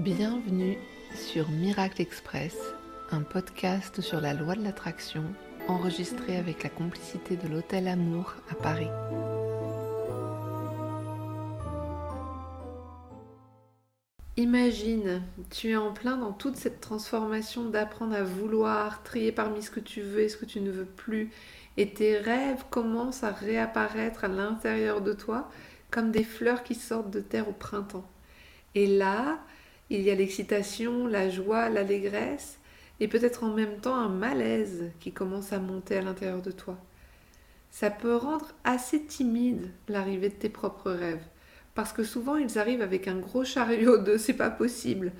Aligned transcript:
Bienvenue 0.00 0.78
sur 1.14 1.50
Miracle 1.50 2.00
Express, 2.00 2.56
un 3.10 3.20
podcast 3.20 4.00
sur 4.00 4.18
la 4.22 4.32
loi 4.32 4.54
de 4.54 4.64
l'attraction 4.64 5.22
enregistré 5.68 6.38
avec 6.38 6.62
la 6.62 6.70
complicité 6.70 7.36
de 7.36 7.46
l'Hôtel 7.46 7.86
Amour 7.86 8.32
à 8.48 8.54
Paris. 8.54 8.88
Imagine, 14.38 15.22
tu 15.50 15.72
es 15.72 15.76
en 15.76 15.92
plein 15.92 16.16
dans 16.16 16.32
toute 16.32 16.56
cette 16.56 16.80
transformation 16.80 17.68
d'apprendre 17.68 18.14
à 18.14 18.22
vouloir, 18.22 19.02
trier 19.02 19.32
parmi 19.32 19.62
ce 19.62 19.70
que 19.70 19.80
tu 19.80 20.00
veux 20.00 20.20
et 20.20 20.30
ce 20.30 20.38
que 20.38 20.46
tu 20.46 20.62
ne 20.62 20.70
veux 20.70 20.86
plus, 20.86 21.30
et 21.76 21.92
tes 21.92 22.16
rêves 22.16 22.64
commencent 22.70 23.22
à 23.22 23.32
réapparaître 23.32 24.24
à 24.24 24.28
l'intérieur 24.28 25.02
de 25.02 25.12
toi 25.12 25.50
comme 25.90 26.10
des 26.10 26.24
fleurs 26.24 26.62
qui 26.62 26.74
sortent 26.74 27.10
de 27.10 27.20
terre 27.20 27.50
au 27.50 27.52
printemps. 27.52 28.08
Et 28.74 28.86
là, 28.86 29.40
il 29.90 30.02
y 30.02 30.10
a 30.10 30.14
l'excitation, 30.14 31.06
la 31.06 31.28
joie, 31.28 31.68
l'allégresse, 31.68 32.58
et 33.00 33.08
peut-être 33.08 33.44
en 33.44 33.52
même 33.52 33.80
temps 33.80 33.96
un 33.96 34.08
malaise 34.08 34.90
qui 35.00 35.10
commence 35.12 35.52
à 35.52 35.58
monter 35.58 35.96
à 35.96 36.02
l'intérieur 36.02 36.42
de 36.42 36.52
toi. 36.52 36.78
Ça 37.70 37.90
peut 37.90 38.16
rendre 38.16 38.52
assez 38.64 39.02
timide 39.04 39.68
l'arrivée 39.88 40.28
de 40.28 40.34
tes 40.34 40.48
propres 40.48 40.90
rêves, 40.90 41.24
parce 41.74 41.92
que 41.92 42.04
souvent 42.04 42.36
ils 42.36 42.58
arrivent 42.58 42.82
avec 42.82 43.08
un 43.08 43.18
gros 43.18 43.44
chariot 43.44 43.98
de 43.98 44.16
c'est 44.16 44.34
pas 44.34 44.50
possible, 44.50 45.12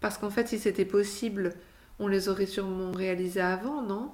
parce 0.00 0.18
qu'en 0.18 0.30
fait 0.30 0.48
si 0.48 0.58
c'était 0.58 0.84
possible, 0.84 1.54
on 1.98 2.06
les 2.06 2.28
aurait 2.28 2.46
sûrement 2.46 2.92
réalisés 2.92 3.40
avant, 3.40 3.82
non? 3.82 4.12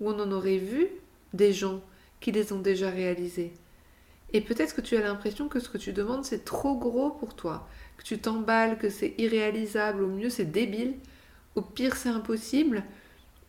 Ou 0.00 0.10
on 0.10 0.20
en 0.20 0.32
aurait 0.32 0.58
vu 0.58 0.88
des 1.32 1.52
gens 1.52 1.82
qui 2.20 2.32
les 2.32 2.52
ont 2.52 2.60
déjà 2.60 2.90
réalisés. 2.90 3.52
Et 4.32 4.40
peut-être 4.40 4.74
que 4.74 4.80
tu 4.80 4.96
as 4.96 5.00
l'impression 5.00 5.48
que 5.48 5.60
ce 5.60 5.68
que 5.68 5.78
tu 5.78 5.92
demandes 5.92 6.24
c'est 6.24 6.44
trop 6.44 6.76
gros 6.76 7.10
pour 7.10 7.34
toi, 7.34 7.68
que 7.96 8.04
tu 8.04 8.18
t'emballes, 8.18 8.78
que 8.78 8.88
c'est 8.88 9.14
irréalisable, 9.18 10.02
au 10.02 10.08
mieux 10.08 10.30
c'est 10.30 10.44
débile, 10.44 10.94
au 11.56 11.62
pire 11.62 11.96
c'est 11.96 12.08
impossible, 12.08 12.84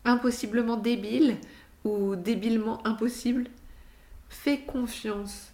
impossiblement 0.06 0.78
débile 0.78 1.38
ou 1.84 2.16
débilement 2.16 2.86
impossible. 2.86 3.48
Fais 4.30 4.60
confiance 4.60 5.52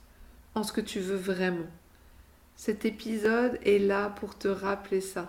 en 0.56 0.64
ce 0.64 0.72
que 0.72 0.82
tu 0.82 1.00
veux 1.00 1.18
vraiment. 1.18 1.68
Cet 2.56 2.86
épisode 2.86 3.60
est 3.64 3.80
là 3.80 4.10
pour 4.10 4.38
te 4.38 4.48
rappeler 4.48 5.02
ça. 5.02 5.28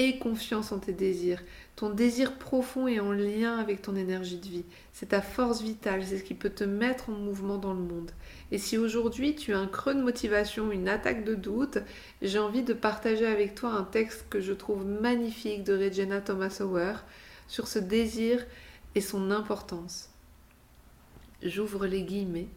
Aie 0.00 0.18
confiance 0.18 0.72
en 0.72 0.78
tes 0.78 0.94
désirs. 0.94 1.42
Ton 1.76 1.90
désir 1.90 2.38
profond 2.38 2.88
est 2.88 3.00
en 3.00 3.12
lien 3.12 3.58
avec 3.58 3.82
ton 3.82 3.94
énergie 3.94 4.38
de 4.38 4.46
vie. 4.46 4.64
C'est 4.94 5.10
ta 5.10 5.20
force 5.20 5.60
vitale, 5.60 6.06
c'est 6.06 6.16
ce 6.16 6.24
qui 6.24 6.32
peut 6.32 6.48
te 6.48 6.64
mettre 6.64 7.10
en 7.10 7.12
mouvement 7.12 7.58
dans 7.58 7.74
le 7.74 7.82
monde. 7.82 8.10
Et 8.50 8.56
si 8.56 8.78
aujourd'hui 8.78 9.34
tu 9.34 9.52
as 9.52 9.58
un 9.58 9.66
creux 9.66 9.94
de 9.94 10.00
motivation, 10.00 10.72
une 10.72 10.88
attaque 10.88 11.22
de 11.22 11.34
doute, 11.34 11.76
j'ai 12.22 12.38
envie 12.38 12.62
de 12.62 12.72
partager 12.72 13.26
avec 13.26 13.54
toi 13.54 13.72
un 13.72 13.82
texte 13.82 14.24
que 14.30 14.40
je 14.40 14.54
trouve 14.54 14.86
magnifique 14.86 15.64
de 15.64 15.76
Regina 15.76 16.22
Thomas 16.22 16.62
Hauer 16.62 16.94
sur 17.46 17.68
ce 17.68 17.78
désir 17.78 18.46
et 18.94 19.02
son 19.02 19.30
importance. 19.30 20.08
J'ouvre 21.42 21.86
les 21.86 22.04
guillemets. 22.04 22.48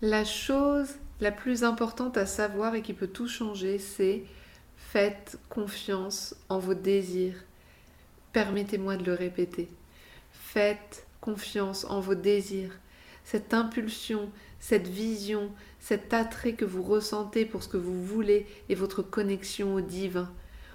La 0.00 0.24
chose 0.24 0.94
la 1.20 1.30
plus 1.30 1.62
importante 1.62 2.16
à 2.16 2.24
savoir 2.24 2.74
et 2.74 2.80
qui 2.80 2.94
peut 2.94 3.06
tout 3.06 3.28
changer, 3.28 3.78
c'est 3.78 4.24
Faites 4.90 5.38
confiance 5.48 6.34
en 6.50 6.58
vos 6.58 6.74
désirs. 6.74 7.36
Permettez-moi 8.32 8.96
de 8.96 9.04
le 9.04 9.14
répéter. 9.14 9.68
Faites 10.32 11.06
confiance 11.20 11.86
en 11.86 12.00
vos 12.00 12.14
désirs. 12.14 12.78
Cette 13.24 13.54
impulsion, 13.54 14.30
cette 14.60 14.88
vision, 14.88 15.50
cet 15.80 16.12
attrait 16.12 16.52
que 16.52 16.66
vous 16.66 16.82
ressentez 16.82 17.46
pour 17.46 17.62
ce 17.62 17.68
que 17.68 17.78
vous 17.78 18.04
voulez 18.04 18.46
et 18.68 18.74
votre 18.74 19.02
connexion 19.02 19.74
au 19.74 19.80
divin. 19.80 20.30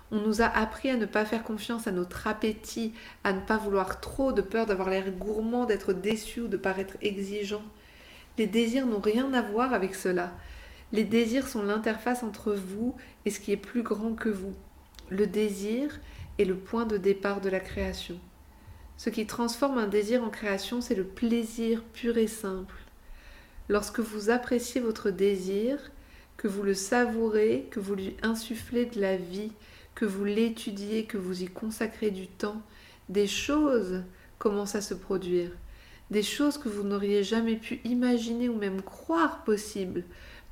On 0.10 0.20
nous 0.20 0.42
a 0.42 0.46
appris 0.46 0.90
à 0.90 0.96
ne 0.96 1.06
pas 1.06 1.26
faire 1.26 1.44
confiance 1.44 1.86
à 1.86 1.92
notre 1.92 2.28
appétit, 2.28 2.94
à 3.24 3.34
ne 3.34 3.42
pas 3.42 3.58
vouloir 3.58 4.00
trop, 4.00 4.32
de 4.32 4.42
peur 4.42 4.66
d'avoir 4.66 4.90
l'air 4.90 5.12
gourmand, 5.12 5.66
d'être 5.66 5.94
déçu 5.94 6.42
ou 6.42 6.48
de 6.48 6.58
paraître 6.58 6.96
exigeant. 7.02 7.64
Les 8.38 8.48
désirs 8.48 8.88
n'ont 8.88 9.02
rien 9.02 9.34
à 9.34 9.42
voir 9.42 9.74
avec 9.74 9.96
cela. 9.96 10.32
Les 10.94 11.04
désirs 11.04 11.48
sont 11.48 11.64
l'interface 11.64 12.24
entre 12.24 12.54
vous 12.54 12.96
et 13.26 13.30
ce 13.30 13.40
qui 13.40 13.52
est 13.52 13.58
plus 13.58 13.84
grand 13.84 14.14
que 14.14 14.30
vous. 14.30 14.54
Le 15.10 15.28
désir 15.28 16.00
est 16.40 16.46
le 16.46 16.56
point 16.56 16.86
de 16.86 16.98
départ 16.98 17.42
de 17.42 17.50
la 17.50 17.60
création. 17.60 18.20
Ce 18.96 19.10
qui 19.10 19.26
transforme 19.28 19.78
un 19.78 19.88
désir 19.88 20.24
en 20.24 20.30
création, 20.30 20.82
c'est 20.82 20.96
le 20.96 21.04
plaisir 21.04 21.84
pur 21.94 22.18
et 22.18 22.28
simple. 22.28 22.76
Lorsque 23.70 24.00
vous 24.00 24.30
appréciez 24.30 24.82
votre 24.82 25.12
désir, 25.12 25.92
que 26.38 26.48
vous 26.48 26.64
le 26.64 26.74
savourez, 26.74 27.68
que 27.70 27.80
vous 27.80 27.96
lui 27.96 28.16
insufflez 28.22 28.86
de 28.86 29.02
la 29.02 29.18
vie, 29.18 29.52
que 29.94 30.06
vous 30.06 30.24
l'étudiez, 30.24 31.06
que 31.06 31.18
vous 31.18 31.44
y 31.44 31.48
consacrez 31.48 32.12
du 32.12 32.28
temps, 32.28 32.62
des 33.10 33.28
choses 33.28 34.04
commencent 34.38 34.76
à 34.76 34.82
se 34.82 34.94
produire, 34.94 35.52
des 36.12 36.24
choses 36.24 36.58
que 36.58 36.70
vous 36.70 36.84
n'auriez 36.84 37.24
jamais 37.24 37.56
pu 37.56 37.82
imaginer 37.84 38.50
ou 38.50 38.56
même 38.56 38.82
croire 38.82 39.44
possibles, 39.44 40.04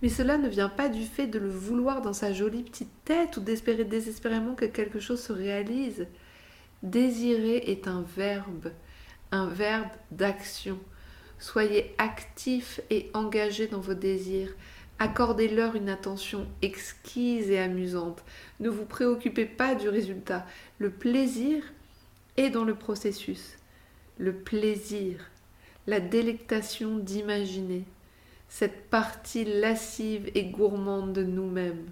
mais 0.01 0.09
cela 0.09 0.38
ne 0.38 0.50
vient 0.50 0.69
pas 0.69 0.89
du 0.89 1.03
fait 1.03 1.28
de 1.28 1.39
le 1.39 1.50
vouloir 1.50 2.01
dans 2.01 2.13
sa 2.13 2.33
jolie 2.33 2.63
petite 2.63 2.91
tête 3.06 3.38
ou 3.38 3.39
d'espérer 3.39 3.85
désespérément 3.85 4.56
que 4.56 4.66
quelque 4.66 5.00
chose 5.00 5.22
se 5.22 5.33
réalise. 5.33 6.07
Désirer 6.83 7.57
est 7.67 7.88
un 7.88 8.03
verbe, 8.16 8.72
un 9.31 9.47
verbe 9.47 9.89
d'action. 10.11 10.78
Soyez 11.39 11.95
actifs 11.97 12.81
et 12.89 13.09
engagés 13.13 13.67
dans 13.67 13.79
vos 13.79 13.94
désirs. 13.94 14.53
Accordez-leur 15.00 15.75
une 15.75 15.89
attention 15.89 16.47
exquise 16.62 17.50
et 17.50 17.59
amusante. 17.59 18.23
Ne 18.59 18.69
vous 18.69 18.85
préoccupez 18.85 19.45
pas 19.45 19.75
du 19.75 19.89
résultat. 19.89 20.45
Le 20.77 20.89
plaisir 20.89 21.63
est 22.38 22.50
dans 22.50 22.63
le 22.63 22.75
processus. 22.75 23.57
Le 24.17 24.33
plaisir, 24.33 25.19
la 25.88 26.00
délectation 26.00 26.97
d'imaginer, 26.97 27.83
cette 28.47 28.89
partie 28.89 29.45
lascive 29.45 30.29
et 30.35 30.45
gourmande 30.45 31.13
de 31.13 31.23
nous-mêmes. 31.23 31.85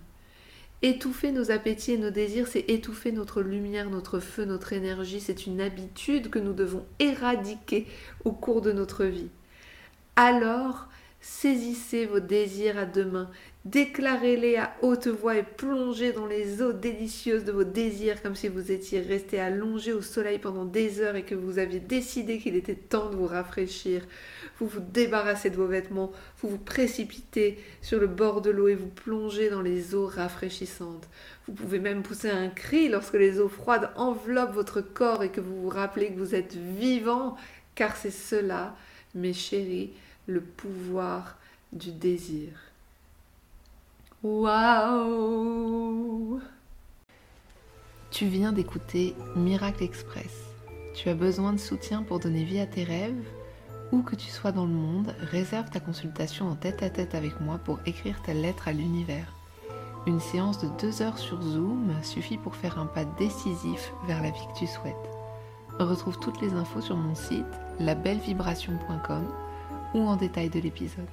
Étouffer 0.81 1.31
nos 1.31 1.49
appétits 1.49 1.93
et 1.93 1.97
nos 1.97 2.09
désirs, 2.09 2.47
c'est 2.47 2.69
étouffer 2.69 3.13
notre 3.13 3.41
lumière, 3.41 3.89
notre 3.89 4.19
feu, 4.19 4.43
notre 4.43 4.73
énergie. 4.73 5.21
C'est 5.21 5.45
une 5.45 5.61
habitude 5.61 6.29
que 6.29 6.39
nous 6.39 6.51
devons 6.51 6.85
éradiquer 6.99 7.87
au 8.25 8.33
cours 8.33 8.61
de 8.61 8.73
notre 8.73 9.05
vie. 9.05 9.29
Alors, 10.17 10.89
saisissez 11.21 12.05
vos 12.05 12.19
désirs 12.19 12.77
à 12.77 12.85
deux 12.85 13.05
mains, 13.05 13.29
déclarez-les 13.65 14.57
à 14.57 14.75
haute 14.81 15.07
voix 15.07 15.37
et 15.37 15.43
plongez 15.43 16.11
dans 16.11 16.25
les 16.25 16.61
eaux 16.61 16.73
délicieuses 16.73 17.45
de 17.45 17.51
vos 17.51 17.63
désirs 17.63 18.21
comme 18.21 18.35
si 18.35 18.47
vous 18.49 18.71
étiez 18.71 18.99
resté 18.99 19.39
allongé 19.39 19.93
au 19.93 20.01
soleil 20.01 20.39
pendant 20.39 20.65
des 20.65 20.99
heures 20.99 21.15
et 21.15 21.23
que 21.23 21.35
vous 21.35 21.59
aviez 21.59 21.79
décidé 21.79 22.39
qu'il 22.39 22.55
était 22.55 22.75
temps 22.75 23.09
de 23.09 23.15
vous 23.15 23.27
rafraîchir 23.27 24.05
vous 24.59 24.67
vous 24.67 24.79
débarrassez 24.79 25.49
de 25.49 25.55
vos 25.55 25.67
vêtements, 25.67 26.11
vous 26.41 26.49
vous 26.49 26.57
précipitez 26.57 27.57
sur 27.81 27.99
le 27.99 28.07
bord 28.07 28.41
de 28.41 28.51
l'eau 28.51 28.67
et 28.67 28.75
vous 28.75 28.87
plongez 28.87 29.49
dans 29.49 29.61
les 29.61 29.95
eaux 29.95 30.07
rafraîchissantes. 30.07 31.07
Vous 31.47 31.53
pouvez 31.53 31.79
même 31.79 32.03
pousser 32.03 32.29
un 32.29 32.49
cri 32.49 32.87
lorsque 32.87 33.15
les 33.15 33.39
eaux 33.39 33.49
froides 33.49 33.89
enveloppent 33.95 34.53
votre 34.53 34.81
corps 34.81 35.23
et 35.23 35.29
que 35.29 35.41
vous 35.41 35.63
vous 35.63 35.69
rappelez 35.69 36.13
que 36.13 36.19
vous 36.19 36.35
êtes 36.35 36.55
vivant, 36.55 37.35
car 37.75 37.95
c'est 37.95 38.11
cela, 38.11 38.75
mes 39.15 39.33
chéris, 39.33 39.91
le 40.27 40.41
pouvoir 40.41 41.37
du 41.71 41.91
désir. 41.91 42.72
Waouh 44.23 45.59
Tu 48.09 48.25
viens 48.27 48.53
d'écouter 48.53 49.17
Miracle 49.35 49.83
Express. 49.83 50.45
Tu 50.95 51.09
as 51.09 51.13
besoin 51.13 51.51
de 51.51 51.57
soutien 51.59 52.03
pour 52.03 52.21
donner 52.21 52.45
vie 52.45 52.61
à 52.61 52.65
tes 52.65 52.85
rêves 52.85 53.27
où 53.91 54.01
que 54.01 54.15
tu 54.15 54.29
sois 54.29 54.53
dans 54.53 54.65
le 54.65 54.71
monde, 54.71 55.13
réserve 55.19 55.69
ta 55.69 55.81
consultation 55.81 56.47
en 56.47 56.55
tête 56.55 56.83
à 56.83 56.89
tête 56.89 57.15
avec 57.15 57.41
moi 57.41 57.57
pour 57.57 57.81
écrire 57.85 58.21
ta 58.21 58.33
lettre 58.33 58.69
à 58.69 58.71
l'univers. 58.71 59.35
Une 60.07 60.21
séance 60.21 60.57
de 60.59 60.69
deux 60.79 61.01
heures 61.01 61.19
sur 61.19 61.41
Zoom 61.41 61.93
suffit 62.01 62.37
pour 62.37 62.55
faire 62.55 62.79
un 62.79 62.85
pas 62.85 63.03
décisif 63.03 63.91
vers 64.07 64.23
la 64.23 64.31
vie 64.31 64.47
que 64.53 64.59
tu 64.59 64.67
souhaites. 64.67 64.95
Retrouve 65.79 66.17
toutes 66.19 66.39
les 66.39 66.53
infos 66.53 66.79
sur 66.79 66.95
mon 66.95 67.13
site 67.13 67.43
labellevibration.com 67.81 69.27
ou 69.95 69.99
en 69.99 70.15
détail 70.15 70.49
de 70.49 70.61
l'épisode. 70.61 71.09